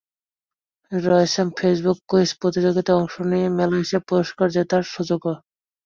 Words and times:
রয়েছে 0.91 1.41
ফেসবুকে 1.57 2.03
কুইজ 2.09 2.29
প্রতিযোগিতায় 2.41 2.97
অংশ 2.99 3.15
নিয়ে 3.31 3.47
মেলায় 3.57 3.83
এসে 3.85 3.97
পুরস্কার 4.07 4.47
জেতার 4.55 4.83
সুযোগও। 4.93 5.33